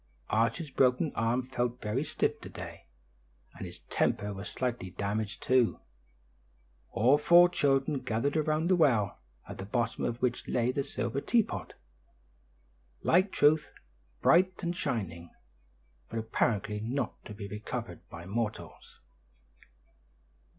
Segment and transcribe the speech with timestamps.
[0.31, 2.87] Archie's broken arm felt very stiff to day,
[3.55, 5.79] and his temper was slightly damaged, too.
[6.89, 11.21] All four children gathered around the well, at the bottom of which lay the silver
[11.21, 11.75] teapot,
[13.03, 13.71] like truth,
[14.23, 15.29] bright and shining,
[16.09, 19.01] but apparently not to be recovered by mortals.